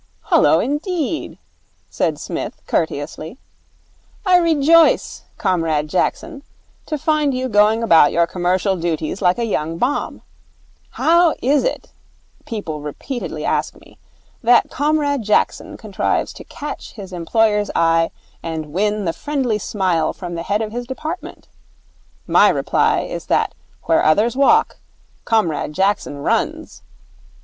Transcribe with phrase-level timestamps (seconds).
[0.31, 1.37] 'Hullo indeed,'
[1.87, 3.37] said Psmith, courteously.
[4.25, 6.41] 'I rejoice, Comrade Jackson,
[6.87, 10.23] to find you going about your commercial duties like a young bomb.
[10.97, 11.91] How is it,
[12.47, 13.99] people repeatedly ask me,
[14.41, 18.09] that Comrade Jackson contrives to catch his employer's eye
[18.41, 21.47] and win the friendly smile from the head of his department?
[22.25, 24.77] My reply is that where others walk,
[25.25, 26.81] Comrade Jackson runs.